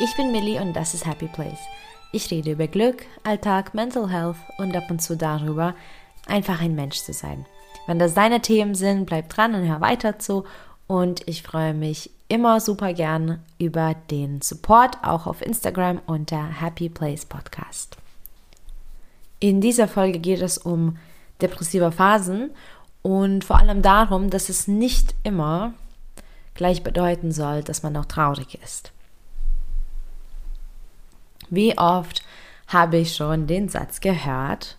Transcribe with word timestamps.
Ich 0.00 0.14
bin 0.14 0.30
Millie 0.30 0.62
und 0.62 0.74
das 0.74 0.94
ist 0.94 1.06
Happy 1.06 1.26
Place. 1.26 1.58
Ich 2.12 2.30
rede 2.30 2.52
über 2.52 2.68
Glück, 2.68 3.04
Alltag, 3.24 3.74
Mental 3.74 4.08
Health 4.08 4.36
und 4.56 4.76
ab 4.76 4.88
und 4.90 5.02
zu 5.02 5.16
darüber, 5.16 5.74
einfach 6.26 6.60
ein 6.60 6.76
Mensch 6.76 6.98
zu 6.98 7.12
sein. 7.12 7.46
Wenn 7.88 7.98
das 7.98 8.14
deine 8.14 8.40
Themen 8.40 8.76
sind, 8.76 9.06
bleib 9.06 9.28
dran 9.28 9.56
und 9.56 9.66
hör 9.66 9.80
weiter 9.80 10.20
zu. 10.20 10.44
Und 10.86 11.26
ich 11.26 11.42
freue 11.42 11.74
mich 11.74 12.12
immer 12.28 12.60
super 12.60 12.92
gern 12.92 13.42
über 13.58 13.96
den 14.08 14.40
Support, 14.40 14.98
auch 15.02 15.26
auf 15.26 15.42
Instagram 15.42 16.00
unter 16.06 16.60
Happy 16.60 16.88
Place 16.88 17.26
Podcast. 17.26 17.96
In 19.40 19.60
dieser 19.60 19.88
Folge 19.88 20.20
geht 20.20 20.42
es 20.42 20.58
um 20.58 20.96
depressive 21.42 21.90
Phasen 21.90 22.50
und 23.02 23.44
vor 23.44 23.58
allem 23.58 23.82
darum, 23.82 24.30
dass 24.30 24.48
es 24.48 24.68
nicht 24.68 25.16
immer 25.24 25.74
gleich 26.54 26.84
bedeuten 26.84 27.32
soll, 27.32 27.64
dass 27.64 27.82
man 27.82 27.96
auch 27.96 28.04
traurig 28.04 28.58
ist. 28.62 28.92
Wie 31.50 31.76
oft 31.78 32.22
habe 32.66 32.98
ich 32.98 33.16
schon 33.16 33.46
den 33.46 33.68
Satz 33.68 34.00
gehört, 34.00 34.76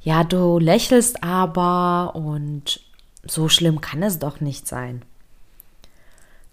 ja, 0.00 0.24
du 0.24 0.58
lächelst 0.58 1.22
aber 1.22 2.14
und 2.14 2.80
so 3.24 3.48
schlimm 3.48 3.80
kann 3.80 4.02
es 4.02 4.18
doch 4.18 4.40
nicht 4.40 4.68
sein. 4.68 5.02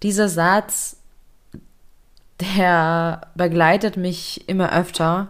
Dieser 0.02 0.28
Satz, 0.28 0.96
der 2.40 3.28
begleitet 3.34 3.96
mich 3.96 4.48
immer 4.48 4.72
öfter 4.72 5.28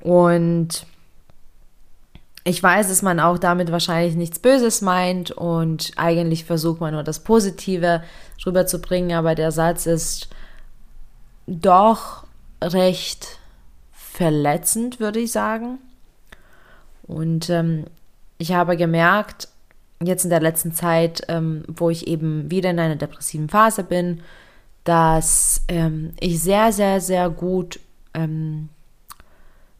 und 0.00 0.86
ich 2.44 2.62
weiß, 2.62 2.88
dass 2.88 3.02
man 3.02 3.18
auch 3.18 3.38
damit 3.38 3.72
wahrscheinlich 3.72 4.14
nichts 4.14 4.38
Böses 4.38 4.80
meint 4.80 5.32
und 5.32 5.92
eigentlich 5.96 6.44
versucht 6.44 6.80
man 6.80 6.94
nur 6.94 7.02
das 7.02 7.20
Positive 7.20 8.02
rüberzubringen, 8.44 9.16
aber 9.16 9.34
der 9.34 9.50
Satz 9.50 9.86
ist 9.86 10.28
doch 11.46 12.25
recht 12.62 13.38
verletzend, 13.92 15.00
würde 15.00 15.20
ich 15.20 15.32
sagen. 15.32 15.78
Und 17.02 17.50
ähm, 17.50 17.84
ich 18.38 18.52
habe 18.52 18.76
gemerkt, 18.76 19.48
jetzt 20.02 20.24
in 20.24 20.30
der 20.30 20.40
letzten 20.40 20.72
Zeit, 20.72 21.22
ähm, 21.28 21.64
wo 21.68 21.90
ich 21.90 22.06
eben 22.06 22.50
wieder 22.50 22.70
in 22.70 22.78
einer 22.78 22.96
depressiven 22.96 23.48
Phase 23.48 23.82
bin, 23.82 24.22
dass 24.84 25.64
ähm, 25.68 26.12
ich 26.20 26.42
sehr, 26.42 26.72
sehr, 26.72 27.00
sehr 27.00 27.30
gut 27.30 27.80
ähm, 28.14 28.68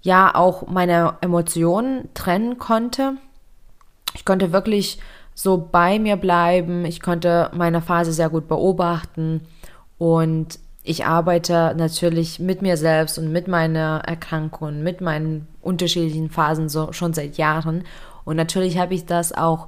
ja 0.03 0.35
auch 0.35 0.67
meine 0.67 1.17
Emotionen 1.21 2.09
trennen 2.15 2.59
konnte. 2.59 3.15
Ich 4.15 4.25
konnte 4.25 4.53
wirklich 4.53 4.99
so 5.35 5.69
bei 5.71 5.99
mir 5.99 6.17
bleiben. 6.17 6.85
Ich 6.85 7.01
konnte 7.01 7.51
meine 7.55 7.83
Phase 7.83 8.13
sehr 8.13 8.31
gut 8.31 8.49
beobachten 8.49 9.43
und 9.99 10.59
ich 10.87 11.05
arbeite 11.05 11.75
natürlich 11.77 12.39
mit 12.39 12.63
mir 12.63 12.77
selbst 12.77 13.19
und 13.19 13.33
mit 13.33 13.49
meiner 13.49 14.03
Erkrankung, 14.07 14.83
mit 14.85 15.01
meinen 15.01 15.49
unterschiedlichen 15.61 16.31
Phasen 16.31 16.69
so 16.69 16.93
schon 16.93 17.13
seit 17.13 17.39
Jahren. 17.39 17.83
Und 18.25 18.37
natürlich 18.37 18.79
habe 18.79 18.95
ich 18.95 19.05
das 19.05 19.33
auch, 19.33 19.67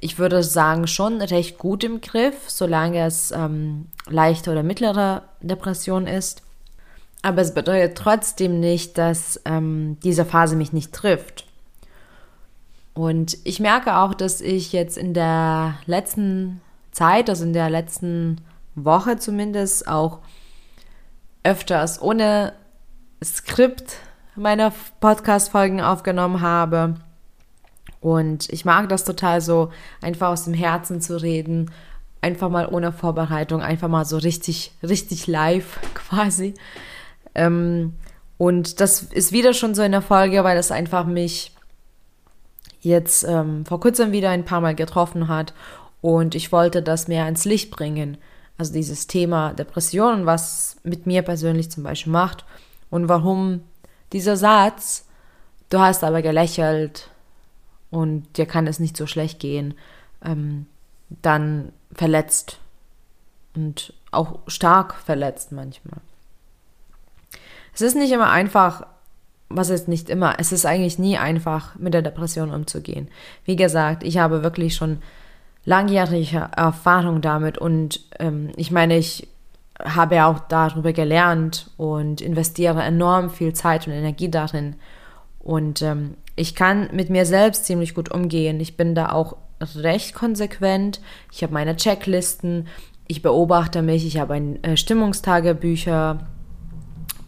ich 0.00 0.18
würde 0.18 0.42
sagen, 0.42 0.88
schon 0.88 1.22
recht 1.22 1.58
gut 1.58 1.84
im 1.84 2.00
Griff, 2.00 2.34
solange 2.48 3.06
es 3.06 3.30
ähm, 3.30 3.86
leichte 4.08 4.50
oder 4.50 4.64
mittlere 4.64 5.22
Depression 5.40 6.08
ist. 6.08 6.42
Aber 7.22 7.40
es 7.40 7.54
bedeutet 7.54 7.96
trotzdem 7.96 8.58
nicht, 8.58 8.98
dass 8.98 9.40
ähm, 9.44 9.96
diese 10.02 10.24
Phase 10.24 10.56
mich 10.56 10.72
nicht 10.72 10.92
trifft. 10.92 11.46
Und 12.94 13.38
ich 13.44 13.60
merke 13.60 13.96
auch, 13.96 14.12
dass 14.12 14.40
ich 14.40 14.72
jetzt 14.72 14.98
in 14.98 15.14
der 15.14 15.74
letzten 15.86 16.60
Zeit, 16.90 17.30
also 17.30 17.44
in 17.44 17.52
der 17.52 17.70
letzten 17.70 18.40
Woche 18.74 19.18
zumindest, 19.18 19.86
auch 19.86 20.18
öfters 21.48 22.02
ohne 22.02 22.52
Skript 23.24 23.96
meine 24.36 24.70
Podcast-Folgen 25.00 25.80
aufgenommen 25.80 26.42
habe. 26.42 26.96
Und 28.00 28.50
ich 28.50 28.66
mag 28.66 28.90
das 28.90 29.04
total 29.04 29.40
so, 29.40 29.72
einfach 30.02 30.28
aus 30.28 30.44
dem 30.44 30.52
Herzen 30.52 31.00
zu 31.00 31.20
reden, 31.20 31.70
einfach 32.20 32.50
mal 32.50 32.68
ohne 32.70 32.92
Vorbereitung, 32.92 33.62
einfach 33.62 33.88
mal 33.88 34.04
so 34.04 34.18
richtig, 34.18 34.72
richtig 34.82 35.26
live 35.26 35.78
quasi. 35.94 36.52
Ähm, 37.34 37.94
und 38.36 38.80
das 38.80 39.02
ist 39.04 39.32
wieder 39.32 39.54
schon 39.54 39.74
so 39.74 39.82
in 39.82 39.92
der 39.92 40.02
Folge, 40.02 40.44
weil 40.44 40.54
das 40.54 40.70
einfach 40.70 41.06
mich 41.06 41.52
jetzt 42.82 43.24
ähm, 43.24 43.64
vor 43.64 43.80
kurzem 43.80 44.12
wieder 44.12 44.28
ein 44.28 44.44
paar 44.44 44.60
Mal 44.60 44.74
getroffen 44.74 45.28
hat 45.28 45.54
und 46.02 46.34
ich 46.34 46.52
wollte 46.52 46.82
das 46.82 47.08
mehr 47.08 47.26
ins 47.26 47.46
Licht 47.46 47.70
bringen. 47.70 48.18
Also 48.58 48.72
dieses 48.72 49.06
Thema 49.06 49.54
Depression, 49.54 50.26
was 50.26 50.76
mit 50.82 51.06
mir 51.06 51.22
persönlich 51.22 51.70
zum 51.70 51.84
Beispiel 51.84 52.12
macht 52.12 52.44
und 52.90 53.08
warum 53.08 53.62
dieser 54.12 54.36
Satz, 54.36 55.06
du 55.70 55.78
hast 55.78 56.02
aber 56.02 56.22
gelächelt 56.22 57.10
und 57.90 58.36
dir 58.36 58.46
kann 58.46 58.66
es 58.66 58.80
nicht 58.80 58.96
so 58.96 59.06
schlecht 59.06 59.38
gehen, 59.38 59.74
ähm, 60.24 60.66
dann 61.22 61.72
verletzt 61.92 62.58
und 63.54 63.94
auch 64.10 64.40
stark 64.46 64.94
verletzt 64.94 65.52
manchmal. 65.52 66.00
Es 67.74 67.80
ist 67.80 67.94
nicht 67.94 68.12
immer 68.12 68.30
einfach, 68.30 68.86
was 69.48 69.70
ist 69.70 69.86
nicht 69.86 70.10
immer, 70.10 70.34
es 70.38 70.50
ist 70.50 70.66
eigentlich 70.66 70.98
nie 70.98 71.16
einfach, 71.16 71.76
mit 71.76 71.94
der 71.94 72.02
Depression 72.02 72.52
umzugehen. 72.52 73.08
Wie 73.44 73.56
gesagt, 73.56 74.02
ich 74.02 74.18
habe 74.18 74.42
wirklich 74.42 74.74
schon 74.74 75.00
langjährige 75.68 76.48
Erfahrung 76.56 77.20
damit. 77.20 77.58
Und 77.58 78.00
ähm, 78.18 78.50
ich 78.56 78.70
meine, 78.70 78.96
ich 78.96 79.28
habe 79.84 80.14
ja 80.14 80.26
auch 80.26 80.40
darüber 80.40 80.94
gelernt 80.94 81.70
und 81.76 82.22
investiere 82.22 82.82
enorm 82.82 83.28
viel 83.28 83.52
Zeit 83.52 83.86
und 83.86 83.92
Energie 83.92 84.30
darin. 84.30 84.76
Und 85.38 85.82
ähm, 85.82 86.14
ich 86.36 86.54
kann 86.54 86.88
mit 86.92 87.10
mir 87.10 87.26
selbst 87.26 87.66
ziemlich 87.66 87.94
gut 87.94 88.10
umgehen. 88.10 88.60
Ich 88.60 88.78
bin 88.78 88.94
da 88.94 89.12
auch 89.12 89.36
recht 89.76 90.14
konsequent. 90.14 91.02
Ich 91.30 91.42
habe 91.42 91.52
meine 91.52 91.76
Checklisten, 91.76 92.66
ich 93.06 93.20
beobachte 93.20 93.82
mich, 93.82 94.06
ich 94.06 94.18
habe 94.18 94.34
ein 94.34 94.64
äh, 94.64 94.76
Stimmungstagebücher. 94.76 96.26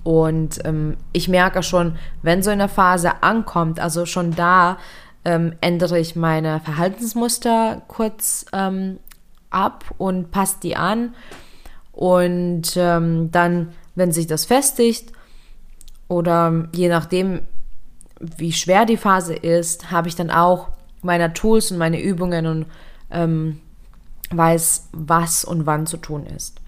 Und 0.03 0.65
ähm, 0.65 0.97
ich 1.13 1.29
merke 1.29 1.63
schon, 1.63 1.97
wenn 2.23 2.43
so 2.43 2.49
eine 2.49 2.71
Phase 2.71 3.23
ankommt, 3.23 3.81
also 3.81 4.07
schon 4.07 4.35
da 4.35 4.79
ähm, 5.25 5.55
ändere 5.61 5.99
ich 5.99 6.17
meine 6.17 6.61
Verhaltensmuster 6.61 7.83
kurz 7.89 8.47
ähm, 8.53 8.99
ab 9.51 9.85
und 9.99 10.31
passe 10.31 10.57
die 10.63 10.77
an. 10.77 11.15
Und 11.93 12.75
ähm, 12.77 13.31
dann, 13.31 13.73
wenn 13.95 14.13
sich 14.13 14.27
das 14.27 14.45
festigt 14.45 15.13
oder 16.09 16.69
je 16.73 16.89
nachdem, 16.89 17.43
wie 18.21 18.53
schwer 18.53 18.87
die 18.87 18.97
Phase 18.97 19.35
ist, 19.35 19.91
habe 19.91 20.09
ich 20.09 20.17
dann 20.17 20.31
auch 20.31 20.69
meine 21.03 21.33
Tools 21.33 21.71
und 21.71 21.79
meine 21.79 22.01
Übungen 22.01 22.47
und 22.47 22.67
ähm, 23.11 23.61
weiß, 24.31 24.89
was 24.93 25.45
und 25.45 25.67
wann 25.67 25.87
zu 25.87 25.97
tun 25.97 26.27
ist. 26.27 26.61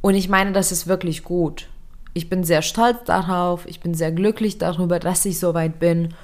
Und 0.00 0.14
ich 0.14 0.28
meine, 0.28 0.52
das 0.52 0.72
ist 0.72 0.86
wirklich 0.86 1.24
gut. 1.24 1.68
Ich 2.14 2.28
bin 2.28 2.44
sehr 2.44 2.62
stolz 2.62 2.98
darauf, 3.04 3.66
ich 3.66 3.80
bin 3.80 3.94
sehr 3.94 4.12
glücklich 4.12 4.58
darüber, 4.58 4.98
dass 4.98 5.24
ich 5.24 5.38
so 5.38 5.54
weit 5.54 5.78
bin 5.78 6.14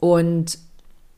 und 0.00 0.58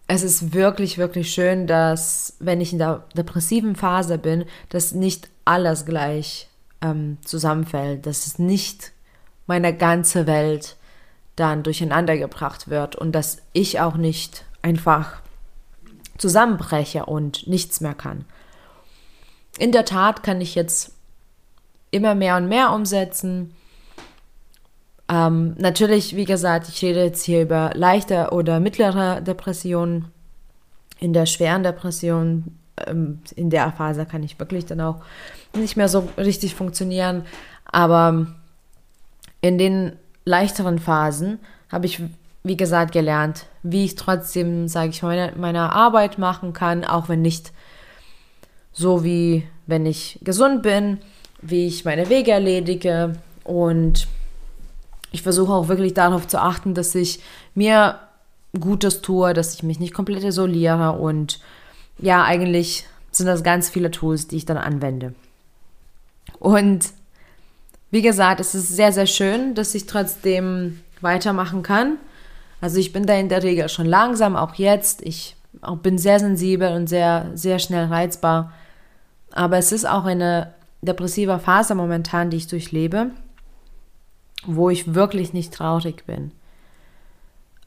es 0.09 0.23
ist 0.23 0.53
wirklich, 0.53 0.99
wirklich 0.99 1.33
schön, 1.33 1.67
dass, 1.67 2.37
wenn 2.41 2.61
ich 2.61 2.73
in 2.73 2.79
der 2.79 3.05
depressiven 3.17 3.77
Phase 3.77 4.19
bin, 4.19 4.45
dass 4.69 4.93
nicht 4.93 5.31
alles 5.45 5.87
gleich 5.87 6.49
ähm, 6.83 7.19
zusammenfällt, 7.25 8.05
dass 8.05 8.27
es 8.27 8.39
nicht 8.39 8.93
meine 9.47 9.75
ganze 9.75 10.27
Welt 10.27 10.77
dann 11.37 11.63
durcheinander 11.63 12.19
gebracht 12.19 12.69
wird 12.69 12.97
und 12.97 13.13
dass 13.13 13.39
ich 13.53 13.81
auch 13.81 13.97
nicht 13.97 14.45
einfach 14.61 15.23
zusammenbreche 16.19 17.07
und 17.07 17.47
nichts 17.47 17.81
mehr 17.81 17.95
kann. 17.95 18.25
In 19.59 19.73
der 19.73 19.85
Tat 19.85 20.23
kann 20.23 20.41
ich 20.41 20.55
jetzt 20.55 20.93
immer 21.91 22.15
mehr 22.15 22.37
und 22.37 22.49
mehr 22.49 22.73
umsetzen 22.73 23.55
ähm, 25.13 25.55
natürlich, 25.59 26.17
wie 26.17 26.25
gesagt, 26.25 26.71
ich 26.71 26.83
rede 26.83 27.05
jetzt 27.05 27.23
hier 27.23 27.43
über 27.43 27.73
leichte 27.75 28.31
oder 28.31 28.61
mittlere 28.61 29.21
Depressionen. 29.21 30.07
In 31.01 31.13
der 31.13 31.27
schweren 31.27 31.63
Depression, 31.63 32.57
ähm, 32.87 33.21
in 33.37 33.51
der 33.51 33.71
Phase 33.73 34.07
kann 34.07 34.23
ich 34.23 34.41
wirklich 34.41 34.65
dann 34.65 34.81
auch 34.81 35.03
nicht 35.55 35.77
mehr 35.77 35.89
so 35.91 36.09
richtig 36.17 36.55
funktionieren. 36.55 37.27
Aber 37.67 38.27
in 39.43 39.59
den 39.59 39.93
leichteren 40.25 40.79
Phasen 40.79 41.41
habe 41.71 41.85
ich, 41.85 42.01
wie 42.43 42.57
gesagt, 42.57 42.93
gelernt, 42.93 43.45
wie 43.63 43.85
ich 43.85 43.97
trotzdem, 43.97 44.67
sage 44.67 44.91
ich, 44.91 45.03
meine, 45.03 45.35
meine 45.37 45.73
Arbeit 45.73 46.17
machen 46.17 46.55
kann, 46.55 46.87
auch 46.87 47.11
wenn 47.11 47.21
nicht 47.21 47.53
so 48.73 49.05
wie 49.05 49.47
wenn 49.67 49.85
ich 49.85 50.19
gesund 50.23 50.63
bin, 50.63 51.01
wie 51.43 51.67
ich 51.67 51.85
meine 51.85 52.09
Wege 52.09 52.31
erledige 52.31 53.13
und 53.45 54.09
ich 55.13 55.23
versuche 55.23 55.53
auch 55.53 55.69
wirklich 55.69 55.95
darauf 55.95 56.27
zu 56.27 56.41
achten, 56.41 56.75
dass 56.75 56.95
ich 56.95 57.21
mir 57.55 57.99
Gutes 58.59 59.01
tue, 59.03 59.33
dass 59.33 59.55
ich 59.55 59.63
mich 59.63 59.79
nicht 59.79 59.95
komplett 59.95 60.25
isoliere 60.25 60.93
und 60.93 61.41
ja, 61.99 62.25
eigentlich 62.25 62.87
sind 63.11 63.27
das 63.27 63.43
ganz 63.43 63.71
viele 63.71 63.91
Tools, 63.91 64.27
die 64.29 64.37
ich 64.37 64.47
dann 64.47 64.57
anwende. 64.57 65.15
Und 66.39 66.91
wie 67.91 68.03
gesagt, 68.03 68.41
es 68.41 68.55
ist 68.55 68.69
sehr, 68.69 68.93
sehr 68.93 69.07
schön, 69.07 69.55
dass 69.55 69.75
ich 69.75 69.87
trotzdem 69.87 70.81
weitermachen 71.01 71.63
kann. 71.63 71.99
Also 72.61 72.79
ich 72.79 72.93
bin 72.93 73.07
da 73.07 73.15
in 73.15 73.29
der 73.29 73.43
Regel 73.43 73.69
schon 73.69 73.87
langsam, 73.87 74.35
auch 74.35 74.55
jetzt. 74.55 75.03
Ich 75.03 75.37
bin 75.83 75.99
sehr 75.99 76.19
sensibel 76.19 76.73
und 76.73 76.89
sehr, 76.89 77.31
sehr 77.35 77.59
schnell 77.59 77.87
reizbar. 77.87 78.53
Aber 79.31 79.59
es 79.59 79.73
ist 79.73 79.87
auch 79.87 80.05
eine 80.05 80.55
depressive 80.81 81.39
Phase 81.39 81.75
momentan, 81.75 82.31
die 82.31 82.39
ich 82.39 82.47
durchlebe, 82.47 83.11
wo 84.47 84.71
ich 84.71 84.95
wirklich 84.95 85.33
nicht 85.33 85.53
traurig 85.53 86.05
bin. 86.07 86.33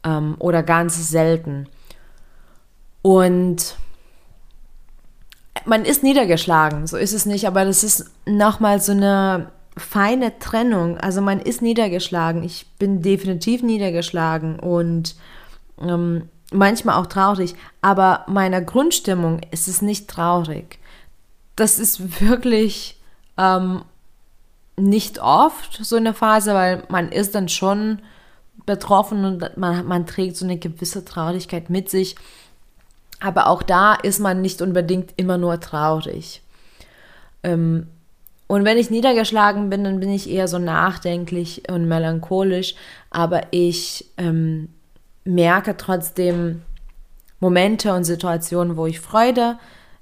Ähm, 0.04 0.36
oder 0.40 0.64
ganz 0.64 1.10
selten. 1.10 1.68
Und 3.02 3.78
man 5.66 5.86
ist 5.86 6.04
niedergeschlagen, 6.04 6.88
so 6.88 6.98
ist 6.98 7.14
es 7.14 7.26
nicht, 7.26 7.48
aber 7.48 7.66
das 7.66 7.84
ist 7.84 8.12
nochmal 8.26 8.82
so 8.82 8.92
eine 8.92 9.52
feine 9.78 10.38
Trennung. 10.40 10.98
Also 10.98 11.22
man 11.22 11.40
ist 11.40 11.62
niedergeschlagen. 11.62 12.44
Ich 12.44 12.68
bin 12.78 13.02
definitiv 13.02 13.62
niedergeschlagen 13.64 14.60
und 14.60 15.16
ähm, 15.82 16.30
manchmal 16.52 16.96
auch 16.96 17.08
traurig, 17.08 17.56
aber 17.82 18.26
meiner 18.28 18.62
Grundstimmung 18.62 19.42
ist 19.52 19.68
es 19.68 19.82
nicht 19.82 20.08
traurig. 20.08 20.80
Das 21.56 21.80
ist 21.80 22.22
wirklich 22.22 23.02
ähm, 23.38 23.84
nicht 24.78 25.20
oft 25.20 25.86
so 25.86 25.96
eine 25.96 26.14
Phase, 26.14 26.54
weil 26.54 26.84
man 26.90 27.12
ist 27.12 27.36
dann 27.36 27.50
schon 27.50 28.00
betroffen 28.66 29.24
und 29.26 29.58
man, 29.58 29.86
man 29.86 30.06
trägt 30.06 30.38
so 30.38 30.46
eine 30.46 30.58
gewisse 30.58 31.06
Traurigkeit 31.06 31.70
mit 31.70 31.90
sich. 31.90 32.16
Aber 33.20 33.48
auch 33.48 33.64
da 33.64 33.94
ist 33.94 34.20
man 34.20 34.42
nicht 34.42 34.62
unbedingt 34.62 35.14
immer 35.16 35.38
nur 35.38 35.60
traurig. 35.60 36.42
Ähm, 37.44 37.88
und 38.48 38.66
wenn 38.66 38.78
ich 38.78 38.90
niedergeschlagen 38.90 39.70
bin, 39.70 39.84
dann 39.84 40.00
bin 40.00 40.12
ich 40.12 40.30
eher 40.30 40.48
so 40.48 40.60
nachdenklich 40.60 41.70
und 41.70 41.88
melancholisch. 41.88 42.76
Aber 43.10 43.42
ich 43.52 44.06
ähm, 44.18 44.70
merke 45.24 45.78
trotzdem 45.78 46.62
Momente 47.40 47.94
und 47.94 48.04
Situationen, 48.04 48.78
wo 48.78 48.86
ich 48.86 49.00
Freude 49.00 49.58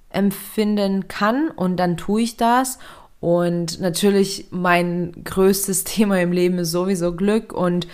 empfinden 0.09 1.07
kann 1.07 1.49
und 1.49 1.77
dann 1.77 1.97
tue 1.97 2.21
ich 2.21 2.37
das. 2.37 2.79
Und 3.23 3.79
natürlich 3.79 4.47
mein 4.51 5.13
größtes 5.23 5.83
Thema 5.85 6.19
im 6.19 6.33
Leben 6.33 6.57
ist 6.57 6.71
sowieso 6.71 7.15
Glück 7.15 7.53
und 7.53 7.87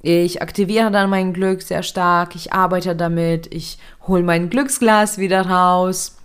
ich 0.00 0.40
aktiviere 0.42 0.92
dann 0.92 1.10
mein 1.10 1.32
Glück 1.32 1.60
sehr 1.60 1.82
stark, 1.82 2.36
ich 2.36 2.52
arbeite 2.52 2.94
damit, 2.94 3.52
ich 3.52 3.78
hole 4.06 4.22
mein 4.22 4.48
Glücksglas 4.48 5.18
wieder 5.18 5.44
raus. 5.44 6.16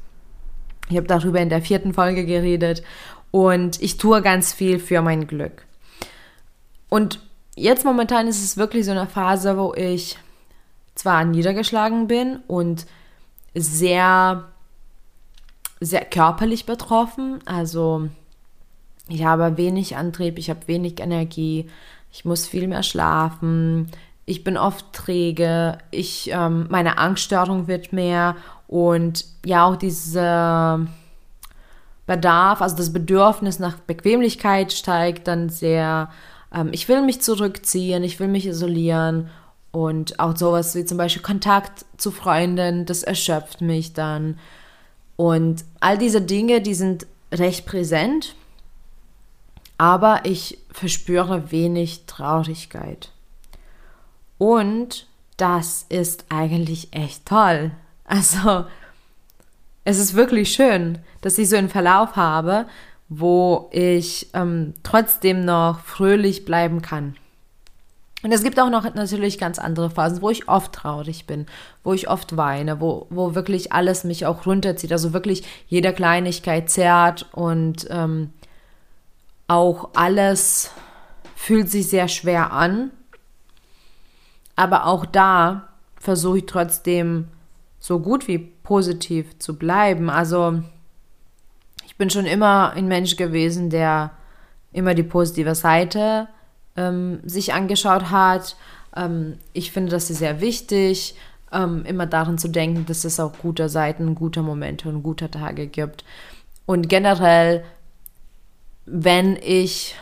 Ich 0.91 0.97
habe 0.97 1.07
darüber 1.07 1.39
in 1.39 1.49
der 1.49 1.63
vierten 1.63 1.95
Folge 1.95 2.23
geredet 2.23 2.83
und 3.31 3.81
ich 3.81 3.97
tue 3.97 4.21
ganz 4.21 4.53
viel 4.53 4.77
für 4.77 5.01
mein 5.01 5.25
Glück. 5.25 5.65
Und 6.87 7.19
jetzt 7.55 7.83
momentan 7.83 8.27
ist 8.27 8.43
es 8.43 8.57
wirklich 8.57 8.85
so 8.85 8.91
eine 8.91 9.07
Phase, 9.07 9.57
wo 9.57 9.73
ich 9.73 10.19
zwar 10.93 11.25
niedergeschlagen 11.25 12.05
bin 12.05 12.41
und 12.45 12.85
sehr, 13.55 14.43
sehr 15.79 16.05
körperlich 16.05 16.67
betroffen. 16.67 17.39
Also 17.45 18.07
ich 19.11 19.23
habe 19.23 19.57
wenig 19.57 19.95
Antrieb, 19.97 20.37
ich 20.37 20.49
habe 20.49 20.67
wenig 20.67 20.99
Energie, 20.99 21.69
ich 22.11 22.25
muss 22.25 22.47
viel 22.47 22.67
mehr 22.67 22.83
schlafen, 22.83 23.89
ich 24.25 24.43
bin 24.43 24.57
oft 24.57 24.93
träge, 24.93 25.77
ich, 25.91 26.29
ähm, 26.31 26.67
meine 26.69 26.97
Angststörung 26.97 27.67
wird 27.67 27.93
mehr 27.93 28.35
und 28.67 29.25
ja 29.45 29.65
auch 29.65 29.75
diese 29.75 30.87
Bedarf, 32.05 32.61
also 32.61 32.75
das 32.75 32.93
Bedürfnis 32.93 33.59
nach 33.59 33.77
Bequemlichkeit 33.79 34.73
steigt 34.73 35.27
dann 35.27 35.49
sehr. 35.49 36.09
Ähm, 36.53 36.69
ich 36.71 36.87
will 36.87 37.01
mich 37.01 37.21
zurückziehen, 37.21 38.03
ich 38.03 38.19
will 38.19 38.27
mich 38.27 38.45
isolieren 38.45 39.29
und 39.71 40.19
auch 40.19 40.35
sowas 40.35 40.75
wie 40.75 40.85
zum 40.85 40.97
Beispiel 40.97 41.21
Kontakt 41.21 41.85
zu 41.97 42.11
Freunden, 42.11 42.85
das 42.85 43.03
erschöpft 43.03 43.61
mich 43.61 43.93
dann. 43.93 44.37
Und 45.15 45.63
all 45.79 45.97
diese 45.97 46.21
Dinge, 46.21 46.61
die 46.61 46.73
sind 46.73 47.07
recht 47.31 47.65
präsent, 47.65 48.35
aber 49.81 50.19
ich 50.25 50.59
verspüre 50.71 51.51
wenig 51.51 52.05
Traurigkeit. 52.05 53.09
Und 54.37 55.07
das 55.37 55.87
ist 55.89 56.25
eigentlich 56.29 56.89
echt 56.93 57.25
toll. 57.25 57.71
Also, 58.05 58.65
es 59.83 59.97
ist 59.97 60.13
wirklich 60.13 60.51
schön, 60.51 60.99
dass 61.21 61.39
ich 61.39 61.49
so 61.49 61.55
einen 61.55 61.69
Verlauf 61.69 62.15
habe, 62.15 62.67
wo 63.09 63.69
ich 63.71 64.29
ähm, 64.35 64.75
trotzdem 64.83 65.45
noch 65.45 65.79
fröhlich 65.79 66.45
bleiben 66.45 66.83
kann. 66.83 67.15
Und 68.21 68.31
es 68.31 68.43
gibt 68.43 68.59
auch 68.59 68.69
noch 68.69 68.83
natürlich 68.93 69.39
ganz 69.39 69.57
andere 69.57 69.89
Phasen, 69.89 70.21
wo 70.21 70.29
ich 70.29 70.47
oft 70.47 70.73
traurig 70.73 71.25
bin, 71.25 71.47
wo 71.83 71.93
ich 71.93 72.07
oft 72.07 72.37
weine, 72.37 72.81
wo, 72.81 73.07
wo 73.09 73.33
wirklich 73.33 73.73
alles 73.73 74.03
mich 74.03 74.27
auch 74.27 74.45
runterzieht, 74.45 74.91
also 74.91 75.11
wirklich 75.11 75.43
jede 75.67 75.91
Kleinigkeit 75.91 76.69
zerrt 76.69 77.25
und 77.31 77.87
ähm, 77.89 78.29
auch 79.51 79.89
alles 79.95 80.71
fühlt 81.35 81.69
sich 81.69 81.89
sehr 81.89 82.07
schwer 82.07 82.53
an. 82.53 82.91
Aber 84.55 84.85
auch 84.85 85.05
da 85.05 85.67
versuche 85.97 86.37
ich 86.39 86.45
trotzdem 86.45 87.27
so 87.79 87.99
gut 87.99 88.29
wie 88.29 88.37
positiv 88.37 89.37
zu 89.39 89.57
bleiben. 89.57 90.09
Also 90.09 90.61
ich 91.85 91.97
bin 91.97 92.09
schon 92.09 92.25
immer 92.25 92.71
ein 92.71 92.87
Mensch 92.87 93.17
gewesen, 93.17 93.69
der 93.69 94.11
immer 94.71 94.93
die 94.93 95.03
positive 95.03 95.53
Seite 95.53 96.29
ähm, 96.77 97.19
sich 97.23 97.53
angeschaut 97.53 98.09
hat. 98.09 98.55
Ähm, 98.95 99.37
ich 99.51 99.71
finde 99.73 99.91
das 99.91 100.07
sehr 100.07 100.39
wichtig, 100.39 101.15
ähm, 101.51 101.83
immer 101.85 102.05
daran 102.05 102.37
zu 102.37 102.47
denken, 102.47 102.85
dass 102.85 103.03
es 103.03 103.19
auch 103.19 103.33
gute 103.37 103.67
Seiten, 103.67 104.15
gute 104.15 104.43
Momente 104.43 104.87
und 104.87 105.03
gute 105.03 105.29
Tage 105.29 105.67
gibt. 105.67 106.05
Und 106.65 106.87
generell, 106.87 107.65
wenn 108.85 109.35
ich 109.35 109.95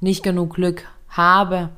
nicht 0.00 0.22
genug 0.22 0.54
Glück 0.54 0.84
habe 1.08 1.70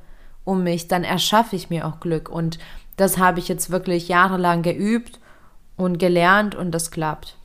um 0.45 0.63
mich, 0.63 0.89
dann 0.89 1.05
erschaffe 1.05 1.57
ich 1.57 1.71
mir 1.71 1.87
auch 1.87 2.01
Glück. 2.01 2.29
Und 2.29 2.59
das 2.97 3.19
habe 3.19 3.39
ich 3.39 3.49
jetzt 3.49 3.71
wirklich 3.71 4.09
jahrelang 4.09 4.63
geübt 4.63 5.21
und 5.77 5.99
gelernt 5.99 6.55
und 6.55 6.73
das 6.73 6.91
klappt. 6.91 7.37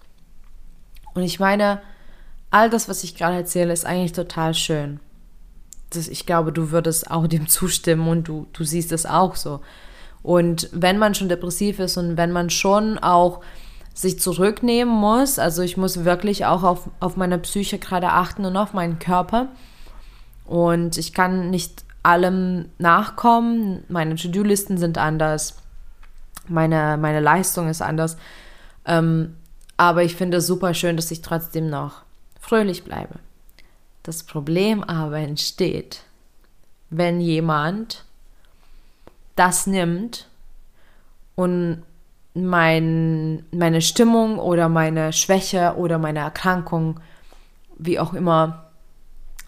Und 1.14 1.24
ich 1.24 1.40
meine, 1.40 1.82
all 2.52 2.70
das, 2.70 2.90
was 2.90 3.04
ich 3.04 3.16
gerade 3.16 3.38
erzähle, 3.38 3.72
ist 3.72 3.86
eigentlich 3.86 4.14
total 4.14 4.54
schön 4.54 5.00
das, 5.96 6.08
ich 6.08 6.26
glaube, 6.26 6.52
du 6.52 6.72
würdest 6.72 7.10
auch 7.10 7.28
dem 7.28 7.48
zustimmen 7.48 8.08
und 8.08 8.28
du, 8.28 8.48
du 8.54 8.64
siehst 8.64 8.92
es 8.92 9.06
auch 9.06 9.36
so. 9.36 9.62
Und 10.22 10.70
wenn 10.72 10.98
man 10.98 11.14
schon 11.14 11.30
depressiv 11.30 11.80
ist 11.80 11.98
und 11.98 12.18
wenn 12.18 12.32
man 12.32 12.50
schon 12.50 12.98
auch 12.98 13.42
sich 13.96 14.20
zurücknehmen 14.20 14.94
muss, 14.94 15.40
also 15.40 15.62
ich 15.62 15.78
muss 15.78 16.04
wirklich 16.04 16.46
auch 16.46 16.64
auf, 16.64 16.90
auf 17.00 17.16
meine 17.16 17.40
Psyche 17.40 17.80
gerade 17.80 18.10
achten 18.10 18.44
und 18.44 18.58
auf 18.58 18.74
meinen 18.74 19.00
Körper. 19.00 19.48
Und 20.46 20.98
ich 20.98 21.14
kann 21.14 21.50
nicht 21.50 21.86
allem 22.04 22.70
nachkommen. 22.78 23.86
Meine 23.88 24.16
To-Do-Listen 24.16 24.78
sind 24.78 24.98
anders. 24.98 25.56
Meine, 26.48 26.98
meine 26.98 27.22
Leistung 27.22 27.70
ist 27.70 27.82
anders. 27.82 28.18
Ähm, 28.86 29.38
aber 29.78 30.04
ich 30.04 30.16
finde 30.16 30.38
es 30.38 30.48
super 30.48 30.74
schön, 30.74 30.98
dass 30.98 31.10
ich 31.10 31.22
trotzdem 31.22 31.70
noch 31.70 32.04
fröhlich 32.40 32.84
bleibe. 32.84 33.16
Das 34.04 34.24
Problem 34.24 34.84
aber 34.84 35.18
entsteht, 35.20 36.04
wenn 36.90 37.22
jemand 37.22 38.04
das 39.38 39.68
nimmt 39.68 40.28
und 41.36 41.82
mein, 42.36 43.46
meine 43.52 43.82
Stimmung 43.82 44.38
oder 44.38 44.70
meine 44.70 45.14
Schwäche 45.14 45.76
oder 45.78 45.98
meine 45.98 46.20
Erkrankung, 46.20 47.00
wie 47.78 48.00
auch 48.00 48.14
immer, 48.14 48.66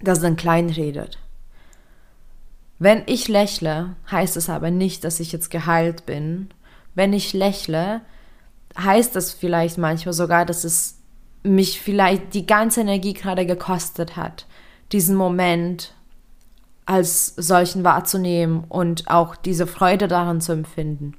das 0.02 0.22
dann 0.22 0.38
kleinredet. 0.38 1.20
Wenn 2.80 3.04
ich 3.08 3.28
lächle, 3.28 3.96
heißt 4.10 4.38
es 4.38 4.50
aber 4.50 4.72
nicht, 4.72 5.04
dass 5.04 5.20
ich 5.20 5.32
jetzt 5.32 5.50
geheilt 5.50 6.06
bin. 6.06 6.50
Wenn 6.96 7.12
ich 7.14 7.34
lächle, 7.34 8.02
heißt 8.78 9.16
das 9.16 9.34
vielleicht 9.34 9.78
manchmal 9.78 10.14
sogar, 10.14 10.46
dass 10.46 10.64
es 10.64 11.00
mich 11.44 11.82
vielleicht 11.82 12.34
die 12.34 12.46
ganze 12.46 12.82
Energie 12.82 13.14
gerade 13.14 13.46
gekostet 13.46 14.16
hat, 14.16 14.46
diesen 14.92 15.16
Moment 15.16 15.94
als 16.86 17.36
solchen 17.36 17.84
wahrzunehmen 17.84 18.64
und 18.70 19.10
auch 19.10 19.36
diese 19.36 19.68
Freude 19.68 20.08
daran 20.08 20.40
zu 20.40 20.54
empfinden. 20.54 21.16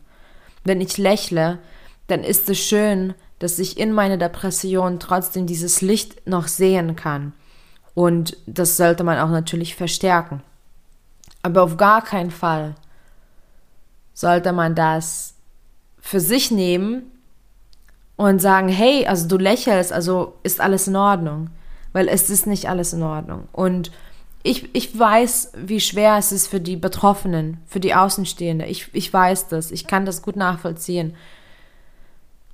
Wenn 0.68 0.80
ich 0.80 0.98
lächle, 0.98 1.58
dann 2.06 2.22
ist 2.22 2.48
es 2.48 2.58
schön, 2.58 3.14
dass 3.38 3.58
ich 3.58 3.78
in 3.78 3.92
meiner 3.92 4.16
Depression 4.16 5.00
trotzdem 5.00 5.46
dieses 5.46 5.80
Licht 5.80 6.26
noch 6.28 6.46
sehen 6.46 6.94
kann. 6.94 7.32
Und 7.94 8.36
das 8.46 8.76
sollte 8.76 9.02
man 9.02 9.18
auch 9.18 9.30
natürlich 9.30 9.74
verstärken. 9.74 10.42
Aber 11.42 11.62
auf 11.62 11.76
gar 11.76 12.02
keinen 12.02 12.30
Fall 12.30 12.74
sollte 14.12 14.52
man 14.52 14.74
das 14.74 15.34
für 16.00 16.20
sich 16.20 16.50
nehmen 16.50 17.10
und 18.16 18.40
sagen, 18.40 18.68
hey, 18.68 19.06
also 19.06 19.28
du 19.28 19.36
lächelst, 19.36 19.92
also 19.92 20.34
ist 20.42 20.60
alles 20.60 20.88
in 20.88 20.96
Ordnung, 20.96 21.50
weil 21.92 22.08
es 22.08 22.28
ist 22.28 22.46
nicht 22.46 22.68
alles 22.68 22.92
in 22.92 23.02
Ordnung. 23.02 23.48
Und 23.52 23.90
ich, 24.42 24.74
ich 24.74 24.96
weiß, 24.96 25.52
wie 25.56 25.80
schwer 25.80 26.16
es 26.16 26.32
ist 26.32 26.46
für 26.46 26.60
die 26.60 26.76
Betroffenen, 26.76 27.58
für 27.66 27.80
die 27.80 27.94
Außenstehende. 27.94 28.66
Ich, 28.66 28.88
ich 28.92 29.12
weiß 29.12 29.48
das. 29.48 29.70
Ich 29.70 29.86
kann 29.86 30.06
das 30.06 30.22
gut 30.22 30.36
nachvollziehen. 30.36 31.14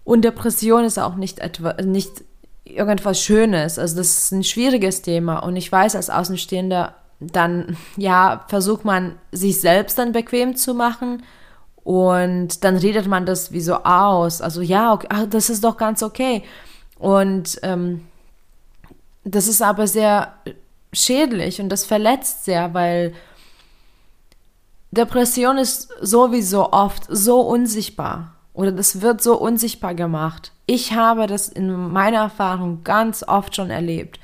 Und 0.03 0.25
Depression 0.25 0.85
ist 0.85 0.99
auch 0.99 1.15
nicht 1.15 1.41
etwa, 1.41 1.75
nicht 1.83 2.25
irgendwas 2.65 3.21
Schönes. 3.21 3.79
Also 3.79 3.97
das 3.97 4.19
ist 4.19 4.33
ein 4.33 4.45
schwieriges 4.45 5.03
Thema. 5.03 5.39
Und 5.39 5.57
ich 5.57 5.71
weiß, 5.71 5.97
als 5.97 6.11
Außenstehender, 6.11 6.95
dann, 7.21 7.77
ja, 7.97 8.45
versucht 8.49 8.85
man, 8.85 9.17
sich 9.33 9.61
selbst 9.61 9.99
dann 9.99 10.13
bequem 10.13 10.57
zu 10.57 10.75
machen. 10.75 11.23
Und 11.85 12.65
dann 12.65 12.77
redet 12.77 13.07
man 13.07 13.27
das 13.27 13.53
wie 13.53 13.61
so 13.61 13.77
aus. 13.85 14.41
Also 14.41 14.63
ja, 14.63 14.95
okay, 14.95 15.07
ach, 15.11 15.27
das 15.29 15.51
ist 15.51 15.65
doch 15.65 15.77
ganz 15.77 16.03
okay. 16.03 16.43
Und 16.99 17.59
ähm, 17.63 18.07
das 19.25 19.49
ist 19.49 19.61
aber 19.61 19.87
sehr 19.87 20.33
schädlich 20.95 21.61
und 21.61 21.69
das 21.69 21.85
verletzt 21.85 22.45
sehr, 22.45 22.75
weil 22.75 23.13
Depression 24.91 25.59
ist 25.59 25.93
sowieso 26.01 26.73
oft 26.73 27.05
so 27.09 27.41
unsichtbar 27.41 28.35
oder 28.55 28.71
das 28.73 29.01
wird 29.01 29.23
so 29.23 29.37
unsichtbar 29.37 29.95
gemacht. 29.95 30.53
Ich 30.67 30.93
habe 30.93 31.27
das 31.27 31.49
in 31.49 31.91
meiner 31.91 32.19
Erfahrung 32.19 32.85
ganz 32.85 33.23
oft 33.27 33.57
schon 33.57 33.71
erlebt, 33.71 34.21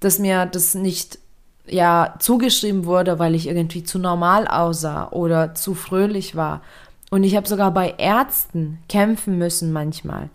dass 0.00 0.18
mir 0.18 0.46
das 0.46 0.74
nicht 0.74 1.18
ja 1.66 2.14
zugeschrieben 2.18 2.86
wurde, 2.86 3.18
weil 3.18 3.34
ich 3.34 3.46
irgendwie 3.46 3.84
zu 3.84 3.98
normal 3.98 4.48
aussah 4.48 5.10
oder 5.10 5.54
zu 5.54 5.74
fröhlich 5.74 6.34
war. 6.34 6.62
Und 7.10 7.22
ich 7.22 7.36
habe 7.36 7.46
sogar 7.46 7.70
bei 7.70 7.94
Ärzten 7.98 8.78
kämpfen 8.88 9.38
müssen 9.38 9.72
manchmal. 9.72 10.30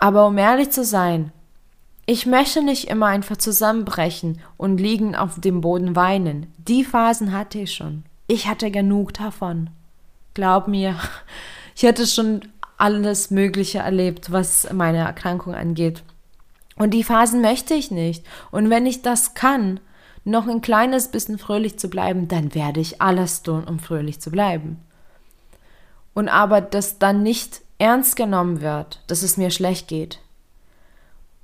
Aber 0.00 0.26
um 0.26 0.38
ehrlich 0.38 0.70
zu 0.70 0.84
sein, 0.84 1.32
ich 2.10 2.24
möchte 2.24 2.62
nicht 2.62 2.88
immer 2.88 3.04
einfach 3.04 3.36
zusammenbrechen 3.36 4.40
und 4.56 4.78
liegen 4.78 5.14
auf 5.14 5.38
dem 5.38 5.60
Boden 5.60 5.94
weinen. 5.94 6.50
Die 6.56 6.82
Phasen 6.82 7.32
hatte 7.32 7.58
ich 7.58 7.74
schon. 7.74 8.02
Ich 8.26 8.46
hatte 8.46 8.70
genug 8.70 9.12
davon. 9.12 9.68
Glaub 10.32 10.68
mir, 10.68 10.98
ich 11.76 11.82
hätte 11.82 12.06
schon 12.06 12.48
alles 12.78 13.30
Mögliche 13.30 13.80
erlebt, 13.80 14.32
was 14.32 14.72
meine 14.72 14.98
Erkrankung 14.98 15.54
angeht. 15.54 16.02
Und 16.76 16.94
die 16.94 17.04
Phasen 17.04 17.42
möchte 17.42 17.74
ich 17.74 17.90
nicht. 17.90 18.24
Und 18.50 18.70
wenn 18.70 18.86
ich 18.86 19.02
das 19.02 19.34
kann, 19.34 19.78
noch 20.24 20.48
ein 20.48 20.62
kleines 20.62 21.08
bisschen 21.08 21.36
fröhlich 21.36 21.78
zu 21.78 21.90
bleiben, 21.90 22.26
dann 22.26 22.54
werde 22.54 22.80
ich 22.80 23.02
alles 23.02 23.42
tun, 23.42 23.64
um 23.64 23.80
fröhlich 23.80 24.18
zu 24.18 24.30
bleiben. 24.30 24.80
Und 26.14 26.30
aber, 26.30 26.62
dass 26.62 26.98
dann 26.98 27.22
nicht 27.22 27.60
ernst 27.76 28.16
genommen 28.16 28.62
wird, 28.62 29.02
dass 29.08 29.22
es 29.22 29.36
mir 29.36 29.50
schlecht 29.50 29.88
geht, 29.88 30.20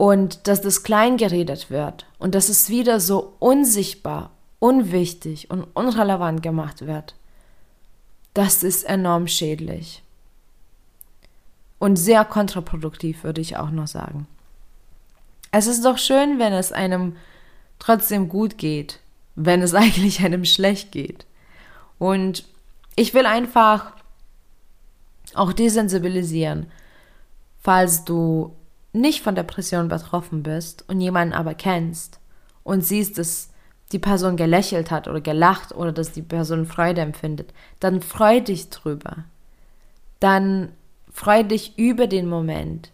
und 0.04 0.48
dass 0.48 0.60
das 0.60 0.82
klein 0.82 1.16
geredet 1.16 1.70
wird 1.70 2.04
und 2.18 2.34
dass 2.34 2.50
es 2.50 2.68
wieder 2.68 3.00
so 3.00 3.36
unsichtbar, 3.38 4.32
unwichtig 4.58 5.50
und 5.50 5.64
unrelevant 5.72 6.42
gemacht 6.42 6.86
wird, 6.86 7.14
das 8.34 8.62
ist 8.62 8.84
enorm 8.84 9.28
schädlich. 9.28 10.02
Und 11.78 11.96
sehr 11.96 12.26
kontraproduktiv, 12.26 13.24
würde 13.24 13.40
ich 13.40 13.56
auch 13.56 13.70
noch 13.70 13.86
sagen. 13.86 14.26
Es 15.52 15.66
ist 15.66 15.86
doch 15.86 15.96
schön, 15.96 16.38
wenn 16.38 16.52
es 16.52 16.70
einem 16.70 17.16
trotzdem 17.78 18.28
gut 18.28 18.58
geht, 18.58 19.00
wenn 19.36 19.62
es 19.62 19.72
eigentlich 19.82 20.22
einem 20.22 20.44
schlecht 20.44 20.92
geht. 20.92 21.24
Und 21.98 22.44
ich 22.94 23.14
will 23.14 23.24
einfach 23.24 23.94
auch 25.32 25.54
desensibilisieren, 25.54 26.70
falls 27.62 28.04
du 28.04 28.54
nicht 28.94 29.22
von 29.22 29.34
Depression 29.34 29.88
betroffen 29.88 30.42
bist 30.42 30.84
und 30.88 31.00
jemanden 31.00 31.34
aber 31.34 31.54
kennst 31.54 32.20
und 32.62 32.82
siehst, 32.82 33.18
dass 33.18 33.50
die 33.92 33.98
Person 33.98 34.36
gelächelt 34.36 34.90
hat 34.90 35.08
oder 35.08 35.20
gelacht 35.20 35.74
oder 35.74 35.92
dass 35.92 36.12
die 36.12 36.22
Person 36.22 36.66
Freude 36.66 37.00
empfindet, 37.00 37.52
dann 37.80 38.00
freu 38.00 38.40
dich 38.40 38.70
drüber. 38.70 39.24
Dann 40.20 40.72
freu 41.12 41.42
dich 41.42 41.78
über 41.78 42.06
den 42.06 42.28
Moment. 42.28 42.90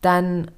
Dann 0.00 0.50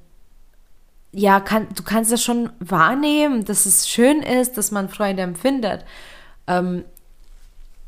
ja, 1.12 1.40
kann, 1.40 1.68
du 1.74 1.82
kannst 1.82 2.12
das 2.12 2.22
schon 2.22 2.50
wahrnehmen, 2.60 3.44
dass 3.44 3.66
es 3.66 3.88
schön 3.88 4.22
ist, 4.22 4.56
dass 4.56 4.70
man 4.70 4.88
Freude 4.88 5.22
empfindet. 5.22 5.84
Ähm, 6.46 6.84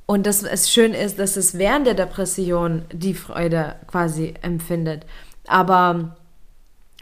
und 0.07 0.27
dass 0.27 0.43
es 0.43 0.73
schön 0.73 0.93
ist, 0.93 1.19
dass 1.21 1.37
es 1.37 1.57
während 1.57 1.87
der 1.87 1.95
Depression 1.95 2.85
die 2.93 3.15
Freude 3.15 3.77
quasi 3.87 4.35
empfindet. 4.43 5.07
Aber 5.47 6.17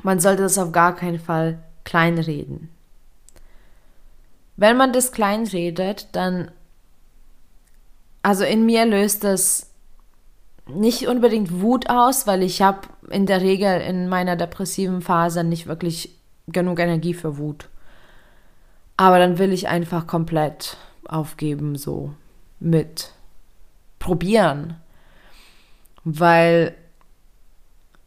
man 0.03 0.21
sollte 0.21 0.43
das 0.43 0.59
auf 0.59 0.73
gar 0.73 0.95
keinen 0.95 1.19
Fall 1.19 1.59
kleinreden. 1.85 2.71
Wenn 4.57 4.77
man 4.77 4.93
das 4.93 5.13
kleinredet, 5.13 6.09
dann, 6.13 6.51
also 8.23 8.45
in 8.45 8.67
mir 8.67 8.85
löst 8.87 9.25
das 9.25 9.71
nicht 10.67 11.09
unbedingt 11.09 11.61
Wut 11.61 11.89
aus, 11.89 12.27
weil 12.27 12.43
ich 12.43 12.61
habe 12.61 12.89
in 13.09 13.27
der 13.27 13.41
Regel 13.41 13.81
in 13.81 14.09
meiner 14.09 14.37
depressiven 14.37 15.01
Phase 15.01 15.45
nicht 15.45 15.67
wirklich 15.67 16.15
genug 16.47 16.79
Energie 16.79 17.15
für 17.15 17.39
Wut. 17.39 17.69
Aber 18.97 19.19
dann 19.19 19.39
will 19.39 19.53
ich 19.53 19.69
einfach 19.69 20.07
komplett 20.07 20.77
aufgeben, 21.07 21.77
so 21.77 22.13
mit 22.61 23.13
probieren. 23.99 24.77
Weil 26.05 26.75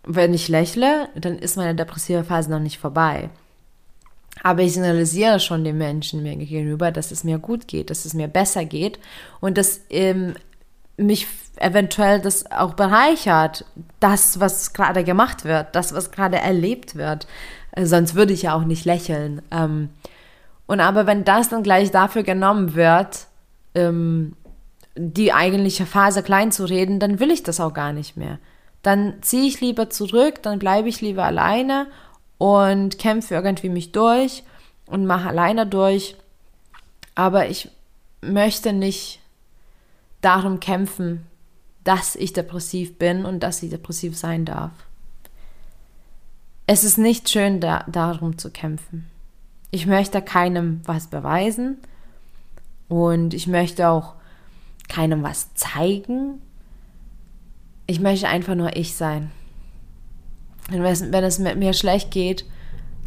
wenn 0.03 0.33
ich 0.33 0.47
lächle, 0.47 1.09
dann 1.15 1.37
ist 1.37 1.57
meine 1.57 1.75
depressive 1.75 2.23
Phase 2.23 2.49
noch 2.49 2.59
nicht 2.59 2.79
vorbei. 2.79 3.29
Aber 4.43 4.63
ich 4.63 4.73
signalisiere 4.73 5.39
schon 5.39 5.63
den 5.63 5.77
Menschen 5.77 6.23
mir 6.23 6.35
gegenüber, 6.35 6.91
dass 6.91 7.11
es 7.11 7.23
mir 7.23 7.37
gut 7.37 7.67
geht, 7.67 7.89
dass 7.89 8.05
es 8.05 8.13
mir 8.13 8.27
besser 8.27 8.65
geht 8.65 8.99
und 9.39 9.57
dass 9.57 9.81
ähm, 9.89 10.33
mich 10.97 11.27
eventuell 11.57 12.19
das 12.19 12.51
auch 12.51 12.73
bereichert, 12.73 13.65
das, 13.99 14.39
was 14.39 14.73
gerade 14.73 15.03
gemacht 15.03 15.45
wird, 15.45 15.75
das, 15.75 15.93
was 15.93 16.11
gerade 16.11 16.37
erlebt 16.37 16.95
wird. 16.95 17.27
Äh, 17.71 17.85
sonst 17.85 18.15
würde 18.15 18.33
ich 18.33 18.43
ja 18.43 18.55
auch 18.55 18.63
nicht 18.63 18.85
lächeln. 18.85 19.43
Ähm, 19.51 19.89
und 20.65 20.79
aber 20.79 21.05
wenn 21.05 21.23
das 21.23 21.49
dann 21.49 21.63
gleich 21.63 21.91
dafür 21.91 22.23
genommen 22.23 22.73
wird, 22.73 23.27
ähm, 23.75 24.35
die 24.95 25.33
eigentliche 25.33 25.85
Phase 25.85 26.23
klein 26.23 26.51
zu 26.51 26.65
reden, 26.65 26.99
dann 26.99 27.19
will 27.19 27.29
ich 27.29 27.43
das 27.43 27.59
auch 27.59 27.73
gar 27.73 27.93
nicht 27.93 28.17
mehr 28.17 28.39
dann 28.81 29.21
ziehe 29.21 29.47
ich 29.47 29.61
lieber 29.61 29.89
zurück, 29.89 30.41
dann 30.43 30.59
bleibe 30.59 30.89
ich 30.89 31.01
lieber 31.01 31.23
alleine 31.23 31.87
und 32.37 32.97
kämpfe 32.97 33.35
irgendwie 33.35 33.69
mich 33.69 33.91
durch 33.91 34.43
und 34.87 35.05
mache 35.05 35.29
alleine 35.29 35.67
durch. 35.67 36.15
Aber 37.13 37.49
ich 37.49 37.69
möchte 38.21 38.73
nicht 38.73 39.19
darum 40.21 40.59
kämpfen, 40.59 41.27
dass 41.83 42.15
ich 42.15 42.33
depressiv 42.33 42.97
bin 42.97 43.25
und 43.25 43.41
dass 43.41 43.61
ich 43.63 43.69
depressiv 43.69 44.17
sein 44.17 44.45
darf. 44.45 44.71
Es 46.67 46.83
ist 46.83 46.97
nicht 46.97 47.29
schön, 47.29 47.59
da, 47.59 47.83
darum 47.87 48.37
zu 48.37 48.49
kämpfen. 48.49 49.09
Ich 49.71 49.87
möchte 49.87 50.21
keinem 50.21 50.81
was 50.85 51.07
beweisen 51.07 51.77
und 52.87 53.33
ich 53.33 53.47
möchte 53.47 53.89
auch 53.89 54.15
keinem 54.89 55.23
was 55.23 55.53
zeigen, 55.53 56.41
ich 57.87 57.99
möchte 57.99 58.27
einfach 58.27 58.55
nur 58.55 58.75
ich 58.75 58.95
sein. 58.95 59.31
Und 60.69 60.83
wenn 60.83 61.23
es 61.23 61.39
mit 61.39 61.57
mir 61.57 61.73
schlecht 61.73 62.11
geht, 62.11 62.45